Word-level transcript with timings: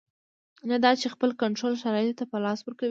نه 0.69 0.77
دا 0.83 0.91
چې 1.01 1.07
خپل 1.13 1.29
کنټرول 1.41 1.73
شرایطو 1.83 2.17
ته 2.19 2.25
په 2.31 2.37
لاس 2.45 2.59
ورکړي. 2.63 2.79